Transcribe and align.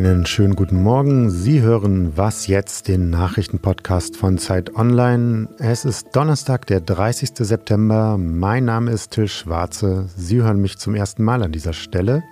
Einen 0.00 0.24
schönen 0.24 0.56
guten 0.56 0.82
Morgen. 0.82 1.28
Sie 1.28 1.60
hören 1.60 2.16
Was 2.16 2.46
jetzt, 2.46 2.88
den 2.88 3.10
Nachrichtenpodcast 3.10 4.16
von 4.16 4.38
Zeit 4.38 4.74
Online. 4.74 5.46
Es 5.58 5.84
ist 5.84 6.16
Donnerstag, 6.16 6.64
der 6.64 6.80
30. 6.80 7.32
September. 7.34 8.16
Mein 8.16 8.64
Name 8.64 8.92
ist 8.92 9.10
Till 9.10 9.28
Schwarze. 9.28 10.06
Sie 10.16 10.40
hören 10.40 10.62
mich 10.62 10.78
zum 10.78 10.94
ersten 10.94 11.22
Mal 11.22 11.42
an 11.42 11.52
dieser 11.52 11.74
Stelle. 11.74 12.22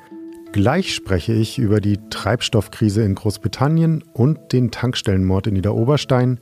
Gleich 0.53 0.95
spreche 0.95 1.35
ich 1.35 1.59
über 1.59 1.83
die 1.83 1.99
Treibstoffkrise 2.09 3.03
in 3.03 3.15
Großbritannien 3.15 4.03
und 4.15 4.55
den 4.55 4.71
Tankstellenmord 4.71 5.49
in 5.49 5.53
Niederoberstein. 5.53 6.41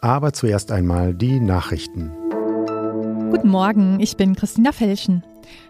Aber 0.00 0.32
zuerst 0.32 0.72
einmal 0.72 1.12
die 1.12 1.38
Nachrichten. 1.38 2.12
Guten 3.32 3.48
Morgen, 3.48 3.98
ich 3.98 4.18
bin 4.18 4.36
Christina 4.36 4.72
Felschen. 4.72 5.24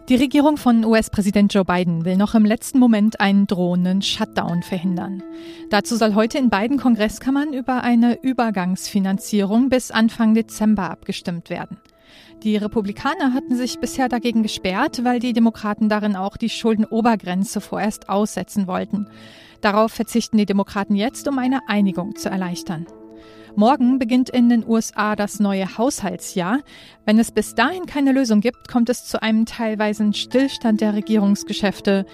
Die 0.08 0.16
Regierung 0.16 0.56
von 0.56 0.84
US-Präsident 0.84 1.54
Joe 1.54 1.64
Biden 1.64 2.04
will 2.04 2.16
noch 2.16 2.34
im 2.34 2.44
letzten 2.44 2.80
Moment 2.80 3.20
einen 3.20 3.46
drohenden 3.46 4.02
Shutdown 4.02 4.64
verhindern. 4.64 5.22
Dazu 5.70 5.94
soll 5.94 6.16
heute 6.16 6.38
in 6.38 6.50
beiden 6.50 6.76
Kongresskammern 6.76 7.52
über 7.52 7.84
eine 7.84 8.20
Übergangsfinanzierung 8.20 9.68
bis 9.68 9.92
Anfang 9.92 10.34
Dezember 10.34 10.90
abgestimmt 10.90 11.50
werden. 11.50 11.78
Die 12.42 12.56
Republikaner 12.56 13.32
hatten 13.32 13.54
sich 13.54 13.78
bisher 13.78 14.08
dagegen 14.08 14.42
gesperrt, 14.42 15.04
weil 15.04 15.20
die 15.20 15.32
Demokraten 15.32 15.88
darin 15.88 16.16
auch 16.16 16.36
die 16.36 16.50
Schuldenobergrenze 16.50 17.60
vorerst 17.60 18.08
aussetzen 18.08 18.66
wollten. 18.66 19.06
Darauf 19.60 19.92
verzichten 19.92 20.36
die 20.36 20.46
Demokraten 20.46 20.96
jetzt, 20.96 21.28
um 21.28 21.38
eine 21.38 21.60
Einigung 21.68 22.16
zu 22.16 22.28
erleichtern. 22.28 22.86
Morgen 23.54 23.98
beginnt 23.98 24.30
in 24.30 24.48
den 24.48 24.66
USA 24.66 25.14
das 25.14 25.38
neue 25.38 25.76
Haushaltsjahr. 25.76 26.60
Wenn 27.04 27.18
es 27.18 27.30
bis 27.30 27.54
dahin 27.54 27.84
keine 27.84 28.12
Lösung 28.12 28.40
gibt, 28.40 28.66
kommt 28.66 28.88
es 28.88 29.04
zu 29.04 29.20
einem 29.20 29.44
teilweisen 29.44 30.14
Stillstand 30.14 30.80
der 30.80 30.94
Regierungsgeschäfte 30.94 32.06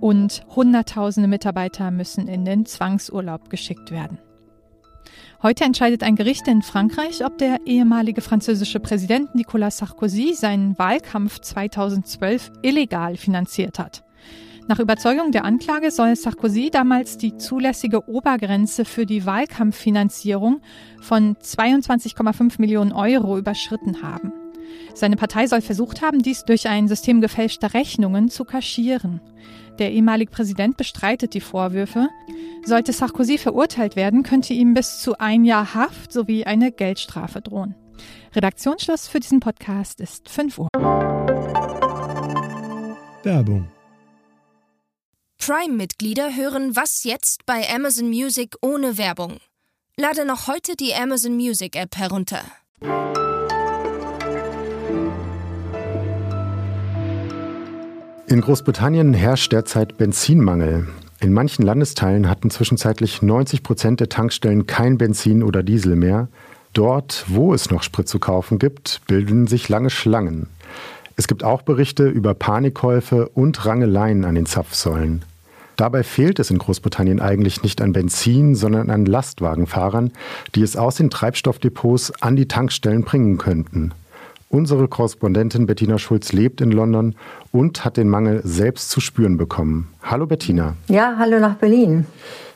und 0.00 0.42
Hunderttausende 0.54 1.28
Mitarbeiter 1.28 1.90
müssen 1.90 2.28
in 2.28 2.46
den 2.46 2.64
Zwangsurlaub 2.64 3.50
geschickt 3.50 3.90
werden. 3.90 4.18
Heute 5.42 5.64
entscheidet 5.64 6.02
ein 6.02 6.16
Gericht 6.16 6.48
in 6.48 6.62
Frankreich, 6.62 7.24
ob 7.24 7.36
der 7.36 7.58
ehemalige 7.66 8.22
französische 8.22 8.80
Präsident 8.80 9.34
Nicolas 9.34 9.78
Sarkozy 9.78 10.32
seinen 10.32 10.78
Wahlkampf 10.78 11.40
2012 11.40 12.52
illegal 12.62 13.18
finanziert 13.18 13.78
hat. 13.78 14.05
Nach 14.68 14.80
Überzeugung 14.80 15.30
der 15.30 15.44
Anklage 15.44 15.92
soll 15.92 16.16
Sarkozy 16.16 16.70
damals 16.70 17.16
die 17.18 17.36
zulässige 17.36 18.08
Obergrenze 18.08 18.84
für 18.84 19.06
die 19.06 19.24
Wahlkampffinanzierung 19.24 20.60
von 21.00 21.36
22,5 21.36 22.56
Millionen 22.58 22.92
Euro 22.92 23.38
überschritten 23.38 24.02
haben. 24.02 24.32
Seine 24.92 25.14
Partei 25.14 25.46
soll 25.46 25.60
versucht 25.60 26.02
haben, 26.02 26.20
dies 26.20 26.44
durch 26.44 26.68
ein 26.68 26.88
System 26.88 27.20
gefälschter 27.20 27.74
Rechnungen 27.74 28.28
zu 28.28 28.44
kaschieren. 28.44 29.20
Der 29.78 29.92
ehemalige 29.92 30.32
Präsident 30.32 30.76
bestreitet 30.76 31.34
die 31.34 31.40
Vorwürfe. 31.40 32.08
Sollte 32.64 32.92
Sarkozy 32.92 33.38
verurteilt 33.38 33.94
werden, 33.94 34.24
könnte 34.24 34.52
ihm 34.52 34.74
bis 34.74 34.98
zu 34.98 35.16
ein 35.18 35.44
Jahr 35.44 35.74
Haft 35.74 36.12
sowie 36.12 36.44
eine 36.44 36.72
Geldstrafe 36.72 37.40
drohen. 37.40 37.76
Redaktionsschluss 38.34 39.06
für 39.06 39.20
diesen 39.20 39.38
Podcast 39.38 40.00
ist 40.00 40.28
5 40.28 40.58
Uhr. 40.58 40.68
Werbung 43.22 43.68
Prime-Mitglieder 45.38 46.34
hören 46.34 46.74
Was 46.74 47.04
jetzt 47.04 47.46
bei 47.46 47.68
Amazon 47.72 48.08
Music 48.08 48.56
ohne 48.62 48.98
Werbung. 48.98 49.36
Lade 49.96 50.26
noch 50.26 50.48
heute 50.48 50.74
die 50.74 50.92
Amazon 50.94 51.36
Music 51.36 51.76
App 51.76 51.96
herunter. 51.96 52.40
In 58.26 58.40
Großbritannien 58.40 59.14
herrscht 59.14 59.52
derzeit 59.52 59.96
Benzinmangel. 59.98 60.88
In 61.20 61.32
manchen 61.32 61.64
Landesteilen 61.64 62.28
hatten 62.28 62.50
zwischenzeitlich 62.50 63.22
90 63.22 63.62
Prozent 63.62 64.00
der 64.00 64.08
Tankstellen 64.08 64.66
kein 64.66 64.98
Benzin 64.98 65.44
oder 65.44 65.62
Diesel 65.62 65.94
mehr. 65.94 66.28
Dort, 66.72 67.24
wo 67.28 67.54
es 67.54 67.70
noch 67.70 67.84
Sprit 67.84 68.08
zu 68.08 68.18
kaufen 68.18 68.58
gibt, 68.58 69.00
bilden 69.06 69.46
sich 69.46 69.68
lange 69.68 69.90
Schlangen. 69.90 70.48
Es 71.18 71.28
gibt 71.28 71.44
auch 71.44 71.62
Berichte 71.62 72.06
über 72.06 72.34
Panikkäufe 72.34 73.28
und 73.30 73.64
Rangeleien 73.64 74.26
an 74.26 74.34
den 74.34 74.44
Zapfsäulen. 74.44 75.24
Dabei 75.76 76.02
fehlt 76.02 76.38
es 76.38 76.50
in 76.50 76.58
Großbritannien 76.58 77.20
eigentlich 77.20 77.62
nicht 77.62 77.82
an 77.82 77.92
Benzin, 77.92 78.54
sondern 78.54 78.88
an 78.88 79.04
Lastwagenfahrern, 79.04 80.10
die 80.54 80.62
es 80.62 80.76
aus 80.76 80.96
den 80.96 81.10
Treibstoffdepots 81.10 82.22
an 82.22 82.34
die 82.34 82.48
Tankstellen 82.48 83.02
bringen 83.02 83.36
könnten. 83.36 83.92
Unsere 84.48 84.88
Korrespondentin 84.88 85.66
Bettina 85.66 85.98
Schulz 85.98 86.32
lebt 86.32 86.60
in 86.60 86.70
London 86.70 87.14
und 87.52 87.84
hat 87.84 87.96
den 87.96 88.08
Mangel 88.08 88.40
selbst 88.44 88.90
zu 88.90 89.00
spüren 89.00 89.36
bekommen. 89.36 89.88
Hallo 90.02 90.26
Bettina. 90.26 90.76
Ja, 90.88 91.16
hallo 91.18 91.40
nach 91.40 91.56
Berlin. 91.56 92.06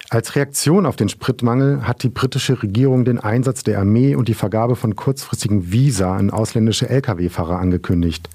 Als 0.08 0.34
Reaktion 0.34 0.86
auf 0.86 0.96
den 0.96 1.08
Spritmangel 1.08 1.86
hat 1.86 2.02
die 2.02 2.08
britische 2.08 2.62
Regierung 2.62 3.04
den 3.04 3.18
Einsatz 3.18 3.64
der 3.64 3.78
Armee 3.80 4.14
und 4.14 4.28
die 4.28 4.34
Vergabe 4.34 4.76
von 4.76 4.96
kurzfristigen 4.96 5.72
Visa 5.72 6.16
an 6.16 6.30
ausländische 6.30 6.88
Lkw-Fahrer 6.88 7.58
angekündigt. 7.58 8.28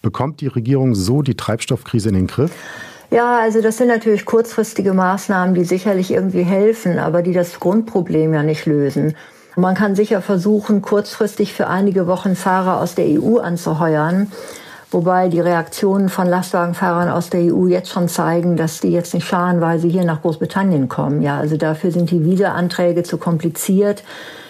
Bekommt 0.00 0.40
die 0.40 0.48
Regierung 0.48 0.94
so 0.94 1.22
die 1.22 1.36
Treibstoffkrise 1.36 2.08
in 2.08 2.14
den 2.14 2.26
Griff? 2.26 2.52
Ja, 3.12 3.40
also 3.40 3.60
das 3.60 3.76
sind 3.76 3.88
natürlich 3.88 4.24
kurzfristige 4.24 4.94
Maßnahmen, 4.94 5.54
die 5.54 5.64
sicherlich 5.64 6.10
irgendwie 6.12 6.44
helfen, 6.44 6.98
aber 6.98 7.20
die 7.20 7.34
das 7.34 7.60
Grundproblem 7.60 8.32
ja 8.32 8.42
nicht 8.42 8.64
lösen. 8.64 9.14
Man 9.54 9.74
kann 9.74 9.94
sicher 9.94 10.22
versuchen, 10.22 10.80
kurzfristig 10.80 11.52
für 11.52 11.66
einige 11.66 12.06
Wochen 12.06 12.36
Fahrer 12.36 12.80
aus 12.80 12.94
der 12.94 13.04
EU 13.04 13.36
anzuheuern. 13.36 14.32
Wobei 14.90 15.28
die 15.28 15.40
Reaktionen 15.40 16.08
von 16.08 16.26
Lastwagenfahrern 16.26 17.10
aus 17.10 17.28
der 17.28 17.40
EU 17.52 17.66
jetzt 17.66 17.90
schon 17.90 18.08
zeigen, 18.08 18.56
dass 18.56 18.80
die 18.80 18.92
jetzt 18.92 19.12
nicht 19.12 19.26
scharenweise 19.26 19.88
hier 19.88 20.04
nach 20.04 20.22
Großbritannien 20.22 20.88
kommen. 20.88 21.20
Ja, 21.20 21.36
also 21.36 21.58
dafür 21.58 21.90
sind 21.90 22.10
die 22.10 22.24
Visa-Anträge 22.24 23.02
zu 23.02 23.18
kompliziert. 23.18 24.04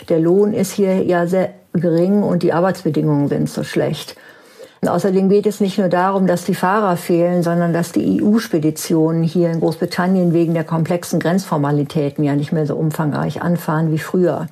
Der 0.09 0.21
Lohn 0.21 0.55
ist 0.55 0.71
hier 0.71 1.03
ja 1.03 1.27
sehr 1.27 1.51
gering 1.73 2.23
und 2.23 2.45
die 2.45 2.53
Arbeitsbedingungen 2.53 3.27
sind 3.27 3.51
so 3.51 3.65
schlecht. 3.65 4.15
Und 4.83 4.89
außerdem 4.89 5.29
geht 5.29 5.47
es 5.47 5.61
nicht 5.61 5.79
nur 5.79 5.89
darum, 5.89 6.27
dass 6.27 6.45
die 6.45 6.57
Fahrer 6.57 6.97
fehlen, 6.97 7.45
sondern 7.45 7.73
dass 7.73 7.93
die 7.93 8.21
EU-Speditionen 8.21 9.23
hier 9.23 9.49
in 9.53 9.61
Großbritannien 9.61 10.33
wegen 10.33 10.55
der 10.55 10.65
komplexen 10.65 11.21
Grenzformalitäten 11.21 12.25
ja 12.25 12.35
nicht 12.35 12.51
mehr 12.51 12.67
so 12.67 12.75
umfangreich 12.75 13.43
anfahren 13.43 13.93
wie 13.93 14.01
früher. 14.01 14.49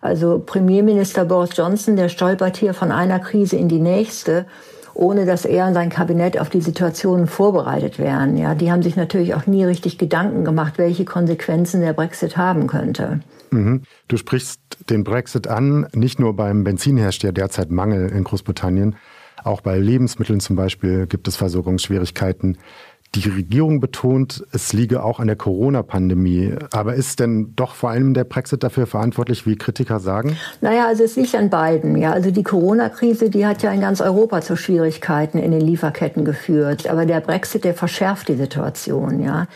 Also 0.00 0.38
Premierminister 0.38 1.26
Boris 1.26 1.50
Johnson, 1.54 1.96
der 1.96 2.08
stolpert 2.08 2.56
hier 2.56 2.72
von 2.72 2.90
einer 2.90 3.20
Krise 3.20 3.56
in 3.56 3.68
die 3.68 3.78
nächste, 3.78 4.46
ohne 4.94 5.26
dass 5.26 5.44
er 5.44 5.66
und 5.66 5.74
sein 5.74 5.90
Kabinett 5.90 6.40
auf 6.40 6.48
die 6.48 6.62
Situationen 6.62 7.26
vorbereitet 7.26 7.98
wären. 7.98 8.38
Ja, 8.38 8.54
die 8.54 8.72
haben 8.72 8.82
sich 8.82 8.96
natürlich 8.96 9.34
auch 9.34 9.46
nie 9.46 9.64
richtig 9.64 9.98
Gedanken 9.98 10.46
gemacht, 10.46 10.78
welche 10.78 11.04
Konsequenzen 11.04 11.82
der 11.82 11.92
Brexit 11.92 12.38
haben 12.38 12.68
könnte. 12.68 13.20
Mhm. 13.50 13.82
Du 14.08 14.16
sprichst 14.16 14.60
den 14.88 15.04
Brexit 15.04 15.46
an. 15.46 15.86
Nicht 15.92 16.18
nur 16.18 16.34
beim 16.34 16.64
Benzin 16.64 16.96
herrscht 16.96 17.22
ja 17.22 17.32
derzeit 17.32 17.70
Mangel 17.70 18.08
in 18.08 18.24
Großbritannien. 18.24 18.96
Auch 19.44 19.60
bei 19.60 19.78
Lebensmitteln 19.78 20.40
zum 20.40 20.56
Beispiel 20.56 21.06
gibt 21.06 21.28
es 21.28 21.36
Versorgungsschwierigkeiten. 21.36 22.58
Die 23.14 23.28
Regierung 23.28 23.80
betont, 23.80 24.42
es 24.52 24.72
liege 24.72 25.02
auch 25.02 25.20
an 25.20 25.26
der 25.26 25.36
Corona-Pandemie. 25.36 26.54
Aber 26.72 26.94
ist 26.94 27.20
denn 27.20 27.52
doch 27.56 27.74
vor 27.74 27.90
allem 27.90 28.14
der 28.14 28.24
Brexit 28.24 28.62
dafür 28.62 28.86
verantwortlich, 28.86 29.46
wie 29.46 29.56
Kritiker 29.56 30.00
sagen? 30.00 30.38
Naja, 30.62 30.86
also 30.86 31.04
es 31.04 31.16
liegt 31.16 31.34
an 31.34 31.50
beiden. 31.50 31.96
Ja, 31.96 32.12
also 32.12 32.30
die 32.30 32.42
Corona-Krise, 32.42 33.28
die 33.28 33.44
hat 33.44 33.62
ja 33.62 33.70
in 33.70 33.82
ganz 33.82 34.00
Europa 34.00 34.40
zu 34.40 34.56
Schwierigkeiten 34.56 35.36
in 35.36 35.50
den 35.50 35.60
Lieferketten 35.60 36.24
geführt. 36.24 36.88
Aber 36.88 37.04
der 37.04 37.20
Brexit, 37.20 37.64
der 37.64 37.74
verschärft 37.74 38.28
die 38.28 38.36
Situation. 38.36 39.22
Ja. 39.22 39.46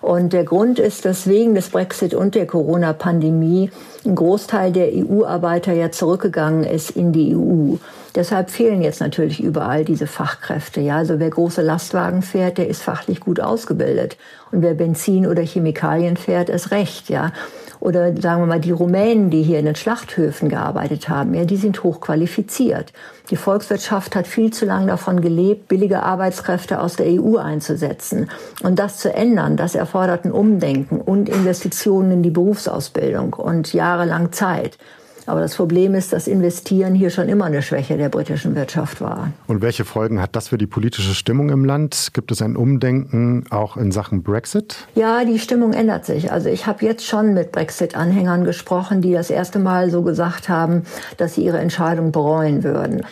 Und 0.00 0.32
der 0.32 0.44
Grund 0.44 0.80
ist, 0.80 1.04
dass 1.04 1.28
wegen 1.28 1.54
des 1.54 1.68
Brexit 1.70 2.12
und 2.12 2.34
der 2.34 2.46
Corona-Pandemie 2.46 3.70
ein 4.04 4.14
Großteil 4.16 4.72
der 4.72 4.88
EU-Arbeiter 4.92 5.72
ja 5.72 5.92
zurückgegangen 5.92 6.64
ist 6.64 6.90
in 6.90 7.12
die 7.12 7.36
EU. 7.36 7.76
Deshalb 8.16 8.50
fehlen 8.50 8.80
jetzt 8.80 9.00
natürlich 9.00 9.42
überall 9.42 9.84
diese 9.84 10.06
Fachkräfte. 10.06 10.80
Ja, 10.80 10.96
also 10.96 11.20
wer 11.20 11.28
große 11.28 11.60
Lastwagen 11.60 12.22
fährt, 12.22 12.56
der 12.56 12.66
ist 12.66 12.82
fachlich 12.82 13.20
gut 13.20 13.40
ausgebildet. 13.40 14.16
Und 14.50 14.62
wer 14.62 14.72
Benzin 14.72 15.26
oder 15.26 15.42
Chemikalien 15.42 16.16
fährt, 16.16 16.48
ist 16.48 16.70
recht. 16.70 17.10
Ja, 17.10 17.32
oder 17.78 18.16
sagen 18.20 18.40
wir 18.40 18.46
mal 18.46 18.60
die 18.60 18.70
Rumänen, 18.70 19.28
die 19.28 19.42
hier 19.42 19.58
in 19.58 19.66
den 19.66 19.76
Schlachthöfen 19.76 20.48
gearbeitet 20.48 21.10
haben, 21.10 21.34
ja, 21.34 21.44
die 21.44 21.58
sind 21.58 21.82
hochqualifiziert. 21.82 22.94
Die 23.30 23.36
Volkswirtschaft 23.36 24.16
hat 24.16 24.26
viel 24.26 24.50
zu 24.50 24.64
lange 24.64 24.86
davon 24.86 25.20
gelebt, 25.20 25.68
billige 25.68 26.02
Arbeitskräfte 26.02 26.80
aus 26.80 26.96
der 26.96 27.06
EU 27.06 27.36
einzusetzen. 27.36 28.30
Und 28.62 28.78
das 28.78 28.96
zu 28.96 29.12
ändern, 29.12 29.58
das 29.58 29.74
erfordert 29.74 30.24
ein 30.24 30.32
Umdenken 30.32 31.00
und 31.00 31.28
Investitionen 31.28 32.12
in 32.12 32.22
die 32.22 32.30
Berufsausbildung 32.30 33.34
und 33.34 33.74
jahrelang 33.74 34.32
Zeit. 34.32 34.78
Aber 35.26 35.40
das 35.40 35.56
Problem 35.56 35.94
ist, 35.94 36.12
dass 36.12 36.28
Investieren 36.28 36.94
hier 36.94 37.10
schon 37.10 37.28
immer 37.28 37.44
eine 37.44 37.60
Schwäche 37.60 37.96
der 37.96 38.08
britischen 38.08 38.54
Wirtschaft 38.54 39.00
war. 39.00 39.32
Und 39.48 39.60
welche 39.60 39.84
Folgen 39.84 40.22
hat 40.22 40.36
das 40.36 40.48
für 40.48 40.58
die 40.58 40.66
politische 40.66 41.14
Stimmung 41.14 41.50
im 41.50 41.64
Land? 41.64 42.10
Gibt 42.12 42.30
es 42.30 42.40
ein 42.40 42.56
Umdenken 42.56 43.44
auch 43.50 43.76
in 43.76 43.90
Sachen 43.90 44.22
Brexit? 44.22 44.76
Ja, 44.94 45.24
die 45.24 45.38
Stimmung 45.38 45.72
ändert 45.72 46.06
sich. 46.06 46.30
Also 46.32 46.48
ich 46.48 46.66
habe 46.66 46.84
jetzt 46.84 47.04
schon 47.04 47.34
mit 47.34 47.52
Brexit-Anhängern 47.52 48.44
gesprochen, 48.44 49.02
die 49.02 49.12
das 49.12 49.30
erste 49.30 49.58
Mal 49.58 49.90
so 49.90 50.02
gesagt 50.02 50.48
haben, 50.48 50.82
dass 51.16 51.34
sie 51.34 51.44
ihre 51.44 51.58
Entscheidung 51.58 52.12
bereuen 52.12 52.62
würden. 52.62 53.02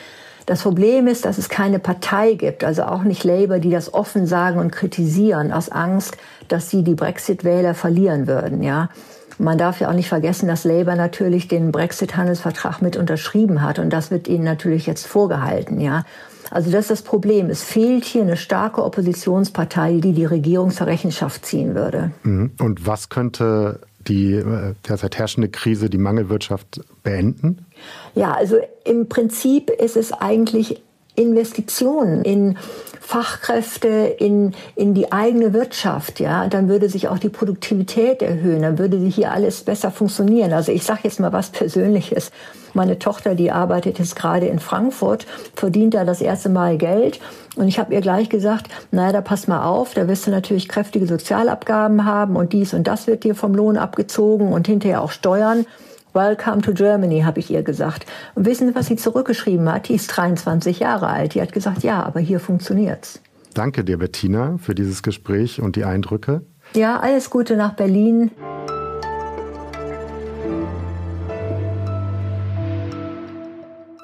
Das 0.47 0.63
Problem 0.63 1.07
ist, 1.07 1.25
dass 1.25 1.39
es 1.39 1.49
keine 1.49 1.79
Partei 1.79 2.35
gibt, 2.35 2.65
also 2.65 2.83
auch 2.83 3.03
nicht 3.03 3.25
Labour, 3.25 3.59
die 3.59 3.71
das 3.71 3.95
offen 3.95 4.27
sagen 4.27 4.59
und 4.59 4.73
kritisieren, 4.73 5.53
aus 5.53 5.71
Angst, 5.71 6.19
dass 6.49 6.69
sie 6.69 6.85
die 6.85 6.95
Brexit-Wähler 6.95 7.75
verlieren 7.75 8.27
würden. 8.27 8.63
Ja, 8.63 8.91
man 9.39 9.59
darf 9.59 9.81
ja 9.81 9.89
auch 9.89 9.95
nicht 9.95 10.09
vergessen, 10.09 10.49
dass 10.49 10.65
Labour 10.65 10.97
natürlich 10.97 11.49
den 11.49 11.73
Brexit-Handelsvertrag 11.73 12.83
mit 12.83 12.97
unterschrieben 12.97 13.63
hat 13.63 13.79
und 13.79 13.91
das 13.91 14.11
wird 14.11 14.29
ihnen 14.29 14.45
natürlich 14.45 14.87
jetzt 14.87 15.07
vorgehalten. 15.07 15.81
Ja, 15.81 16.05
also 16.51 16.71
das 16.71 16.83
ist 16.83 16.91
das 16.91 17.03
Problem. 17.03 17.51
Es 17.51 17.63
fehlt 17.63 18.05
hier 18.05 18.23
eine 18.23 18.37
starke 18.37 18.85
Oppositionspartei, 18.85 20.01
die 20.01 20.13
die 20.13 20.25
Regierung 20.25 20.71
zur 20.71 20.87
Rechenschaft 20.87 21.47
ziehen 21.47 21.75
würde. 21.75 22.13
Mhm. 22.23 22.53
Und 22.61 22.87
was 22.87 23.09
könnte 23.09 23.81
die 24.07 24.35
äh, 24.35 24.75
derzeit 24.87 25.19
herrschende 25.19 25.49
Krise, 25.49 25.89
die 25.89 25.99
Mangelwirtschaft 25.99 26.81
beenden? 27.03 27.67
Ja, 28.15 28.33
also 28.33 28.59
im 28.85 29.09
Prinzip 29.09 29.71
ist 29.71 29.97
es 29.97 30.13
eigentlich 30.13 30.83
Investitionen 31.17 32.23
in 32.23 32.57
Fachkräfte, 33.01 33.89
in, 34.19 34.55
in 34.77 34.95
die 34.95 35.13
eigene 35.13 35.53
Wirtschaft, 35.53 36.21
ja, 36.21 36.49
dann 36.49 36.69
würde 36.69 36.89
sich 36.89 37.09
auch 37.09 37.19
die 37.19 37.29
Produktivität 37.29 38.23
erhöhen, 38.23 38.63
dann 38.63 38.79
würde 38.79 38.97
hier 38.97 39.31
alles 39.31 39.63
besser 39.63 39.91
funktionieren. 39.91 40.55
Also 40.55 40.73
ich 40.73 40.85
sage 40.85 41.01
jetzt 41.05 41.21
mal 41.21 41.33
was 41.33 41.51
Persönliches. 41.51 42.33
Meine 42.73 42.99
Tochter, 42.99 43.35
die 43.35 43.53
arbeitet 43.53 43.99
jetzt 43.99 44.17
gerade 44.17 44.47
in 44.47 44.59
Frankfurt, 44.59 45.27
verdient 45.55 45.93
da 45.95 46.05
das 46.05 46.23
erste 46.23 46.49
Mal 46.49 46.79
Geld. 46.79 47.21
Und 47.57 47.69
ich 47.69 47.79
habe 47.79 47.95
ihr 47.95 48.01
gleich 48.01 48.31
gesagt, 48.31 48.69
naja, 48.91 49.13
da 49.13 49.21
pass 49.21 49.47
mal 49.47 49.65
auf, 49.65 49.93
da 49.93 50.09
wirst 50.09 50.27
du 50.27 50.31
natürlich 50.31 50.69
kräftige 50.69 51.07
Sozialabgaben 51.07 52.07
haben 52.07 52.37
und 52.37 52.55
dies 52.55 52.73
und 52.73 52.87
das 52.87 53.07
wird 53.07 53.23
dir 53.23 53.35
vom 53.35 53.55
Lohn 53.55 53.77
abgezogen 53.77 54.51
und 54.51 54.67
hinterher 54.67 55.03
auch 55.03 55.13
Steuern. 55.13 55.67
Welcome 56.15 56.63
to 56.63 56.73
Germany, 56.73 57.23
habe 57.23 57.41
ich 57.41 57.51
ihr 57.51 57.65
gesagt. 57.65 58.07
Und 58.37 58.47
wissen 58.47 58.69
Sie, 58.69 58.75
was 58.77 58.87
sie 58.87 58.95
zurückgeschrieben 58.95 59.69
hat? 59.71 59.89
Die 59.89 59.95
ist 59.95 60.07
23 60.07 60.79
Jahre 60.79 61.09
alt. 61.09 61.35
Die 61.35 61.43
hat 61.43 61.53
gesagt, 61.53 61.83
ja, 61.83 62.05
aber 62.05 62.21
hier 62.21 62.39
funktioniert's. 62.39 63.21
Danke 63.53 63.83
dir, 63.83 63.99
Bettina, 63.99 64.57
für 64.59 64.77
dieses 64.77 65.03
Gespräch 65.03 65.61
und 65.61 65.75
die 65.75 65.85
Eindrücke. 65.85 66.43
Ja, 66.77 67.01
alles 67.01 67.31
Gute 67.31 67.57
nach 67.57 67.75
Berlin. 67.75 68.31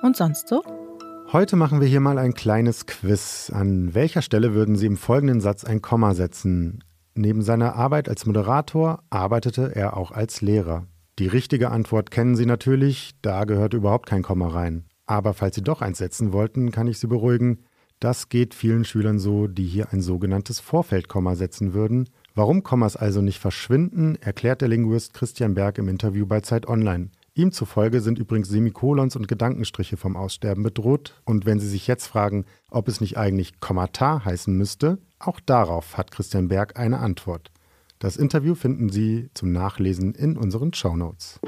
Und 0.02 0.16
sonst 0.16 0.48
so? 0.48 0.64
Heute 1.32 1.54
machen 1.54 1.80
wir 1.80 1.86
hier 1.86 2.00
mal 2.00 2.18
ein 2.18 2.34
kleines 2.34 2.86
Quiz. 2.86 3.52
An 3.54 3.94
welcher 3.94 4.22
Stelle 4.22 4.52
würden 4.52 4.74
Sie 4.74 4.86
im 4.86 4.96
folgenden 4.96 5.40
Satz 5.40 5.62
ein 5.62 5.80
Komma 5.80 6.14
setzen? 6.14 6.82
Neben 7.14 7.42
seiner 7.42 7.76
Arbeit 7.76 8.08
als 8.08 8.26
Moderator 8.26 9.04
arbeitete 9.10 9.76
er 9.76 9.96
auch 9.96 10.10
als 10.10 10.40
Lehrer. 10.40 10.86
Die 11.18 11.26
richtige 11.26 11.70
Antwort 11.70 12.10
kennen 12.10 12.36
Sie 12.36 12.46
natürlich, 12.46 13.12
da 13.22 13.44
gehört 13.44 13.74
überhaupt 13.74 14.06
kein 14.08 14.22
Komma 14.22 14.48
rein. 14.48 14.84
Aber 15.06 15.34
falls 15.34 15.56
Sie 15.56 15.62
doch 15.62 15.82
eins 15.82 15.98
setzen 15.98 16.32
wollten, 16.32 16.70
kann 16.70 16.86
ich 16.86 16.98
Sie 16.98 17.08
beruhigen, 17.08 17.64
das 18.00 18.30
geht 18.30 18.54
vielen 18.54 18.86
Schülern 18.86 19.18
so, 19.18 19.46
die 19.46 19.66
hier 19.66 19.92
ein 19.92 20.00
sogenanntes 20.00 20.58
Vorfeldkomma 20.58 21.34
setzen 21.34 21.74
würden. 21.74 22.08
Warum 22.34 22.62
Kommas 22.62 22.96
also 22.96 23.20
nicht 23.20 23.38
verschwinden, 23.38 24.16
erklärt 24.22 24.62
der 24.62 24.68
Linguist 24.68 25.12
Christian 25.12 25.52
Berg 25.52 25.76
im 25.76 25.86
Interview 25.86 26.24
bei 26.24 26.40
Zeit 26.40 26.66
Online. 26.66 27.10
Ihm 27.34 27.52
zufolge 27.52 28.00
sind 28.00 28.18
übrigens 28.18 28.48
Semikolons 28.48 29.16
und 29.16 29.28
Gedankenstriche 29.28 29.98
vom 29.98 30.16
Aussterben 30.16 30.62
bedroht. 30.62 31.20
Und 31.26 31.44
wenn 31.44 31.60
Sie 31.60 31.68
sich 31.68 31.86
jetzt 31.86 32.06
fragen, 32.06 32.46
ob 32.70 32.88
es 32.88 33.02
nicht 33.02 33.18
eigentlich 33.18 33.60
Kommata 33.60 34.24
heißen 34.24 34.56
müsste, 34.56 34.96
auch 35.18 35.38
darauf 35.38 35.98
hat 35.98 36.10
Christian 36.10 36.48
Berg 36.48 36.78
eine 36.78 37.00
Antwort. 37.00 37.50
Das 38.02 38.16
Interview 38.16 38.54
finden 38.54 38.88
Sie 38.88 39.28
zum 39.34 39.52
Nachlesen 39.52 40.14
in 40.14 40.38
unseren 40.38 40.72
Shownotes. 40.72 41.38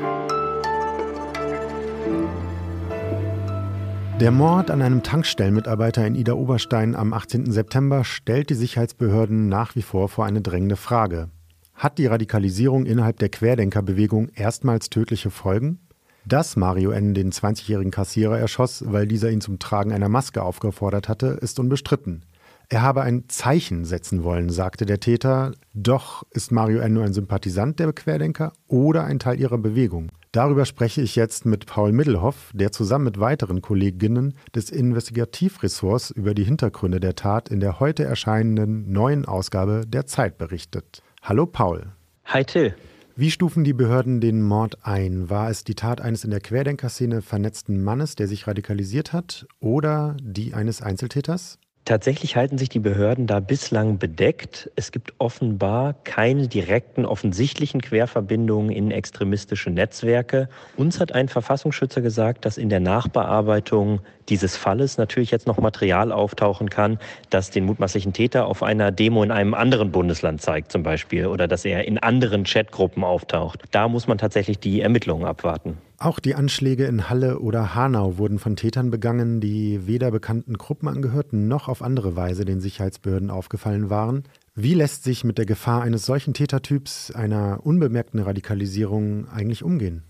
Der 4.21 4.31
Mord 4.31 4.71
an 4.71 4.83
einem 4.83 5.03
Tankstellenmitarbeiter 5.03 6.07
in 6.07 6.15
Ida 6.15 6.35
Oberstein 6.35 6.95
am 6.95 7.15
18. 7.15 7.51
September 7.51 8.05
stellt 8.05 8.51
die 8.51 8.55
Sicherheitsbehörden 8.55 9.49
nach 9.49 9.77
wie 9.77 9.83
vor 9.83 10.11
vor 10.11 10.27
eine 10.27 10.43
drängende 10.43 10.77
Frage. 10.77 11.31
Hat 11.73 11.97
die 11.97 12.05
Radikalisierung 12.05 12.85
innerhalb 12.85 13.19
der 13.19 13.31
Querdenkerbewegung 13.31 14.29
erstmals 14.29 14.91
tödliche 14.91 15.31
Folgen? 15.31 15.81
Dass 16.27 16.57
Mario 16.57 16.91
N. 16.91 17.15
den 17.15 17.33
20-jährigen 17.33 17.91
Kassierer 17.91 18.39
erschoss, 18.39 18.85
weil 18.87 19.07
dieser 19.07 19.31
ihn 19.31 19.41
zum 19.41 19.59
Tragen 19.59 19.91
einer 19.91 20.11
Maske 20.11 20.43
aufgefordert 20.43 21.09
hatte, 21.09 21.29
ist 21.41 21.59
unbestritten. 21.59 22.27
Er 22.73 22.81
habe 22.81 23.03
ein 23.03 23.25
Zeichen 23.29 23.85
setzen 23.85 24.25
wollen, 24.25 24.49
sagte 24.49 24.87
der 24.87 24.99
Täter. 24.99 25.53
Doch 25.75 26.23
ist 26.31 26.51
Mario 26.53 26.79
N. 26.79 26.95
nur 26.95 27.05
ein 27.05 27.13
Sympathisant 27.13 27.79
der 27.79 27.93
Querdenker 27.93 28.55
oder 28.67 29.05
ein 29.05 29.19
Teil 29.19 29.39
ihrer 29.39 29.59
Bewegung? 29.59 30.09
Darüber 30.33 30.65
spreche 30.65 31.03
ich 31.03 31.15
jetzt 31.15 31.45
mit 31.45 31.67
Paul 31.67 31.93
Middelhoff, 31.93 32.51
der 32.55 32.73
zusammen 32.73 33.05
mit 33.05 33.21
weiteren 33.21 33.61
Kolleginnen 33.61 34.33
des 34.55 34.71
Investigativressorts 34.71 36.13
über 36.13 36.33
die 36.33 36.45
Hintergründe 36.45 36.99
der 36.99 37.15
Tat 37.15 37.51
in 37.51 37.61
der 37.61 37.79
heute 37.79 38.05
erscheinenden 38.05 38.91
neuen 38.91 39.27
Ausgabe 39.27 39.83
der 39.87 40.07
Zeit 40.07 40.39
berichtet. 40.39 41.03
Hallo 41.21 41.45
Paul. 41.45 41.93
Hi 42.25 42.43
Till. 42.43 42.75
Wie 43.17 43.31
stufen 43.31 43.65
die 43.65 43.75
Behörden 43.75 44.23
den 44.23 44.41
Mord 44.41 44.79
ein? 44.87 45.29
War 45.29 45.51
es 45.51 45.65
die 45.65 45.75
Tat 45.75 46.01
eines 46.01 46.25
in 46.25 46.31
der 46.31 46.41
Querdenkerszene 46.41 47.21
vernetzten 47.21 47.85
Mannes, 47.85 48.15
der 48.15 48.29
sich 48.29 48.47
radikalisiert 48.47 49.13
hat, 49.13 49.47
oder 49.61 50.17
die 50.23 50.55
eines 50.55 50.81
Einzeltäters? 50.81 51.59
Tatsächlich 51.85 52.37
halten 52.37 52.59
sich 52.59 52.69
die 52.69 52.79
Behörden 52.79 53.27
da 53.27 53.41
bislang 53.41 53.99
bedeckt. 53.99 54.71
Es 54.77 54.93
gibt 54.93 55.15
offenbar 55.19 55.95
keine 56.05 56.47
direkten, 56.47 57.05
offensichtlichen 57.05 57.81
Querverbindungen 57.81 58.71
in 58.71 58.93
extremistische 58.93 59.69
Netzwerke. 59.69 60.49
Uns 60.77 61.01
hat 61.01 61.11
ein 61.11 61.29
Verfassungsschützer 61.29 62.01
gesagt, 62.01 62.45
dass 62.45 62.57
in 62.57 62.69
der 62.69 62.79
Nachbearbeitung 62.79 64.01
dieses 64.29 64.57
Falles 64.57 64.97
natürlich 64.97 65.33
jetzt 65.33 65.49
noch 65.49 65.59
Material 65.59 66.13
auftauchen 66.13 66.71
kann, 66.71 67.01
das 67.31 67.51
den 67.51 67.65
mutmaßlichen 67.65 68.13
Täter 68.13 68.47
auf 68.47 68.63
einer 68.63 68.93
Demo 68.93 69.25
in 69.25 69.33
einem 69.33 69.55
anderen 69.55 69.91
Bundesland 69.91 70.41
zeigt 70.41 70.71
zum 70.71 70.85
Beispiel 70.85 71.27
oder 71.27 71.49
dass 71.49 71.65
er 71.65 71.89
in 71.89 71.99
anderen 71.99 72.45
Chatgruppen 72.45 73.03
auftaucht. 73.03 73.65
Da 73.73 73.89
muss 73.89 74.07
man 74.07 74.19
tatsächlich 74.19 74.61
die 74.61 74.81
Ermittlungen 74.81 75.25
abwarten. 75.25 75.79
Auch 75.99 76.19
die 76.19 76.35
Anschläge 76.35 76.87
in 76.87 77.09
Halle 77.09 77.39
oder 77.39 77.77
Hanau 77.77 78.19
wurden 78.19 78.41
von 78.41 78.57
Tätern 78.57 78.91
begangen, 78.91 79.41
die 79.41 79.87
weder 79.87 80.11
bekannten 80.11 80.59
Gruppen 80.59 80.89
angehörten 80.89 81.47
noch 81.47 81.69
auf 81.73 81.83
andere 81.83 82.15
Weise 82.15 82.45
den 82.45 82.61
Sicherheitsbehörden 82.61 83.31
aufgefallen 83.31 83.91
waren. 83.91 84.25
Wie 84.55 84.75
lässt 84.75 85.05
sich 85.05 85.25
mit 85.25 85.39
der 85.39 85.47
Gefahr 85.47 85.81
eines 85.81 86.05
solchen 86.05 86.35
Tätertyps, 86.35 87.11
einer 87.11 87.61
unbemerkten 87.65 88.21
Radikalisierung 88.21 89.27
eigentlich 89.31 89.63
umgehen? 89.63 90.03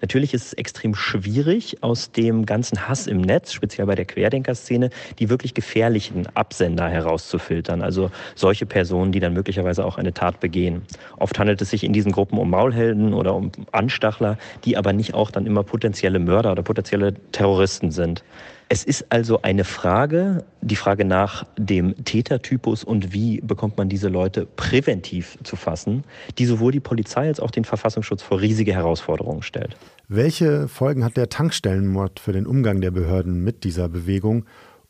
Natürlich 0.00 0.32
ist 0.32 0.46
es 0.46 0.52
extrem 0.54 0.94
schwierig, 0.94 1.82
aus 1.82 2.10
dem 2.10 2.46
ganzen 2.46 2.88
Hass 2.88 3.06
im 3.06 3.20
Netz, 3.20 3.52
speziell 3.52 3.86
bei 3.86 3.94
der 3.94 4.06
Querdenkerszene, 4.06 4.88
die 5.18 5.28
wirklich 5.28 5.52
gefährlichen 5.52 6.26
Absender 6.34 6.88
herauszufiltern. 6.88 7.82
Also 7.82 8.10
solche 8.34 8.64
Personen, 8.64 9.12
die 9.12 9.20
dann 9.20 9.34
möglicherweise 9.34 9.84
auch 9.84 9.98
eine 9.98 10.14
Tat 10.14 10.40
begehen. 10.40 10.80
Oft 11.18 11.38
handelt 11.38 11.60
es 11.60 11.68
sich 11.68 11.84
in 11.84 11.92
diesen 11.92 12.12
Gruppen 12.12 12.38
um 12.38 12.48
Maulhelden 12.48 13.12
oder 13.12 13.34
um 13.34 13.52
Anstachler, 13.72 14.38
die 14.64 14.78
aber 14.78 14.94
nicht 14.94 15.12
auch 15.12 15.30
dann 15.30 15.44
immer 15.44 15.62
potenzielle 15.64 16.18
Mörder 16.18 16.52
oder 16.52 16.62
potenzielle 16.62 17.12
Terroristen 17.32 17.90
sind. 17.90 18.24
Es 18.72 18.84
ist 18.84 19.04
also 19.10 19.42
eine 19.42 19.64
Frage, 19.64 20.46
die 20.62 20.76
Frage 20.76 21.04
nach 21.04 21.44
dem 21.58 21.94
Tätertypus 22.06 22.84
und 22.84 23.12
wie 23.12 23.38
bekommt 23.42 23.76
man 23.76 23.90
diese 23.90 24.08
Leute 24.08 24.46
präventiv 24.46 25.36
zu 25.44 25.56
fassen, 25.56 26.04
die 26.38 26.46
sowohl 26.46 26.72
die 26.72 26.80
Polizei 26.80 27.26
als 27.26 27.38
auch 27.38 27.50
den 27.50 27.66
Verfassungsschutz 27.66 28.22
vor 28.22 28.40
riesige 28.40 28.72
Herausforderungen 28.72 29.42
stellt. 29.42 29.76
Welche 30.08 30.68
Folgen 30.68 31.04
hat 31.04 31.18
der 31.18 31.28
Tankstellenmord 31.28 32.18
für 32.18 32.32
den 32.32 32.46
Umgang 32.46 32.80
der 32.80 32.92
Behörden 32.92 33.44
mit 33.44 33.64
dieser 33.64 33.90
Bewegung? 33.90 34.46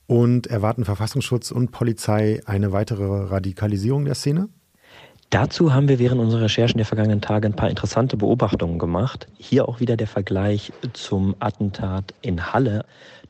Und 0.06 0.46
erwarten 0.46 0.84
Verfassungsschutz 0.84 1.50
und 1.50 1.72
Polizei 1.72 2.40
eine 2.46 2.70
weitere 2.70 3.04
Radikalisierung 3.04 4.04
der 4.04 4.14
Szene? 4.14 4.48
Dazu 5.32 5.72
haben 5.72 5.88
wir 5.88 5.98
während 5.98 6.20
unserer 6.20 6.42
Recherchen 6.42 6.76
der 6.76 6.84
vergangenen 6.84 7.22
Tage 7.22 7.48
ein 7.48 7.56
paar 7.56 7.70
interessante 7.70 8.18
Beobachtungen 8.18 8.78
gemacht. 8.78 9.28
Hier 9.38 9.66
auch 9.66 9.80
wieder 9.80 9.96
der 9.96 10.06
Vergleich 10.06 10.74
zum 10.92 11.34
Attentat 11.38 12.12
in 12.20 12.52
Halle. 12.52 12.84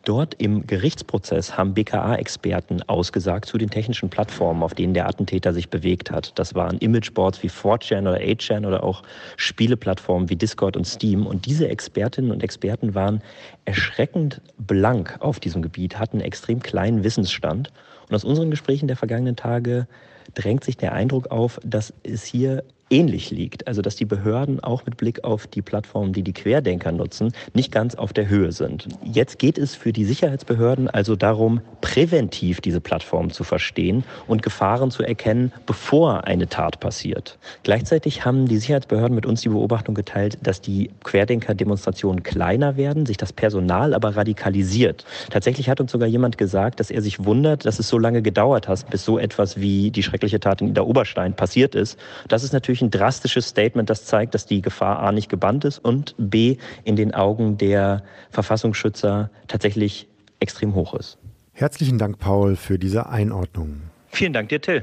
Dort 0.05 0.35
im 0.35 0.67
Gerichtsprozess 0.67 1.57
haben 1.57 1.75
BKA-Experten 1.75 2.83
ausgesagt 2.89 3.45
zu 3.45 3.57
den 3.57 3.71
technischen 3.71 4.11
Plattformen, 4.11 4.65
auf 4.65 4.75
denen 4.75 4.95
der 4.95 5.07
Attentäter 5.07 5.53
sich 5.55 5.69
bewegt 5.69 6.11
hat. 6.11 6.37
Das 6.41 6.57
waren 6.57 6.79
Imageboards 6.79 7.41
wie 7.45 7.51
4chan 7.51 8.01
oder 8.01 8.19
8chan 8.19 8.67
oder 8.67 8.83
auch 8.83 9.05
Spieleplattformen 9.37 10.29
wie 10.29 10.35
Discord 10.35 10.77
und 10.77 10.89
Steam. 10.89 11.25
Und 11.25 11.47
diese 11.47 11.69
Expertinnen 11.69 12.33
und 12.33 12.43
Experten 12.43 12.97
waren 12.97 13.23
erschreckend 13.65 14.41
blank 14.59 15.19
auf 15.21 15.39
diesem 15.39 15.63
Gebiet, 15.63 16.01
hatten 16.01 16.21
extrem 16.21 16.65
kleinen 16.65 17.05
Wissensstand. 17.05 17.71
Und 18.09 18.15
aus 18.15 18.25
unseren 18.25 18.51
Gesprächen 18.51 18.89
der 18.89 18.97
vergangenen 18.97 19.37
Tage 19.37 19.87
drängt 20.35 20.65
sich 20.65 20.77
der 20.77 20.93
Eindruck 20.93 21.31
auf, 21.31 21.61
dass 21.65 21.93
es 22.03 22.25
hier 22.25 22.65
ähnlich 22.91 23.31
liegt. 23.31 23.67
Also 23.67 23.83
dass 23.83 23.97
die 23.97 24.05
Behörden 24.05 24.61
auch 24.61 24.85
mit 24.85 24.97
Blick 24.97 25.25
auf 25.25 25.47
die 25.47 25.63
Plattformen, 25.63 26.13
die 26.13 26.23
die 26.23 26.33
Querdenker 26.33 26.93
nutzen, 26.93 27.33
nicht 27.55 27.73
ganz 27.73 27.95
auf 27.95 28.13
der 28.13 28.29
Höhe 28.29 28.53
sind. 28.53 28.89
Jetzt 29.03 29.39
geht 29.39 29.59
es 29.59 29.75
für 29.75 29.93
die 29.93 30.05
Sicherheitsbehörden 30.05 30.89
also 30.89 31.17
darum, 31.17 31.61
präventiv 31.93 32.63
diese 32.63 32.81
Plattformen 32.81 33.31
zu 33.31 33.45
verstehen 33.45 34.05
und 34.27 34.43
Gefahren 34.43 34.91
zu 34.91 35.03
erkennen, 35.03 35.53
bevor 35.67 36.25
eine 36.25 36.49
Tat 36.49 36.81
passiert. 36.81 37.39
Gleichzeitig 37.65 38.25
haben 38.25 38.49
die 38.49 38.57
Sicherheitsbehörden 38.57 39.15
mit 39.15 39.27
uns 39.27 39.43
die 39.43 39.51
Beobachtung 39.51 39.95
geteilt, 39.95 40.39
dass 40.43 40.63
die 40.63 40.91
Querdenker-Demonstrationen 41.05 42.23
kleiner 42.23 42.79
werden, 42.79 43.05
sich 43.05 43.19
das 43.19 43.35
Personal 43.35 43.93
aber 43.93 44.17
radikalisiert. 44.17 45.05
Tatsächlich 45.29 45.69
hat 45.69 45.83
uns 45.83 45.93
sogar 45.93 46.09
jemand 46.09 46.39
gesagt, 46.39 46.81
dass 46.81 46.91
er 46.91 47.03
sich 47.03 47.27
wundert, 47.27 47.67
dass 47.67 47.79
es 47.79 47.89
so 47.89 47.99
lange 47.99 48.23
gedauert 48.23 48.69
hat, 48.69 48.89
bis 48.89 49.05
so 49.05 49.19
etwas 49.19 49.61
wie 49.61 49.91
die 49.91 50.03
schreckliche 50.03 50.41
Tat 50.41 50.63
in 50.63 50.69
Ida 50.69 50.85
Oberstein 50.85 51.37
passiert 51.37 51.75
ist. 51.75 51.99
Das 52.27 52.43
ist 52.43 52.55
natürlich 52.55 52.81
ein 52.81 52.91
drastisches 52.91 53.49
Statement, 53.49 53.91
das 53.91 54.07
zeigt, 54.07 54.35
dass 54.35 54.47
die 54.47 54.63
Gefahr 54.63 55.01
A 55.01 55.13
nicht 55.13 55.29
gebannt 55.29 55.67
ist 55.67 55.79
und 55.79 56.15
B 56.17 56.57
in 56.85 56.97
den 56.97 57.13
Augen 57.13 57.59
der 57.59 58.03
Verfassungsschützer 58.31 59.29
tatsächlich 59.47 60.09
extrem 60.41 60.75
hoch 60.75 60.95
ist. 60.95 61.19
Herzlichen 61.53 61.99
Dank, 61.99 62.19
Paul, 62.19 62.57
für 62.57 62.79
diese 62.79 63.09
Einordnung. 63.09 63.83
Vielen 64.09 64.33
Dank 64.33 64.49
dir, 64.49 64.61
Till. 64.61 64.83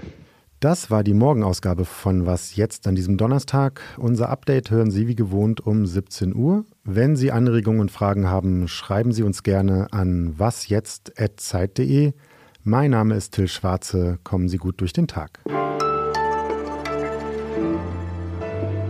Das 0.59 0.91
war 0.91 1.03
die 1.03 1.13
Morgenausgabe 1.13 1.85
von 1.85 2.25
Was 2.25 2.57
jetzt 2.57 2.85
an 2.85 2.93
diesem 2.93 3.17
Donnerstag. 3.17 3.81
Unser 3.97 4.29
Update 4.29 4.71
hören 4.71 4.91
Sie 4.91 5.07
wie 5.07 5.15
gewohnt 5.15 5.65
um 5.65 5.85
17 5.85 6.35
Uhr. 6.35 6.65
Wenn 6.83 7.15
Sie 7.15 7.31
Anregungen 7.31 7.79
und 7.79 7.91
Fragen 7.91 8.27
haben, 8.27 8.67
schreiben 8.67 9.13
Sie 9.13 9.23
uns 9.23 9.43
gerne 9.43 9.87
an 9.91 10.37
wasjetzt.zeit.de. 10.37 12.11
Mein 12.63 12.91
Name 12.91 13.15
ist 13.15 13.35
Till 13.35 13.47
Schwarze. 13.47 14.19
Kommen 14.25 14.49
Sie 14.49 14.57
gut 14.57 14.81
durch 14.81 14.91
den 14.91 15.07
Tag. 15.07 15.39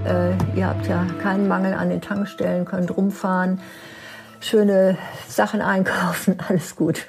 Äh, 0.06 0.32
ihr 0.56 0.66
habt 0.66 0.88
ja 0.88 1.06
keinen 1.22 1.48
Mangel 1.48 1.76
an 1.76 1.90
den 1.90 2.02
Tankstellen, 2.02 2.66
könnt 2.66 2.98
rumfahren, 2.98 3.60
schöne 4.40 4.98
Sachen 5.28 5.62
einkaufen, 5.62 6.38
alles 6.48 6.76
gut. 6.76 7.06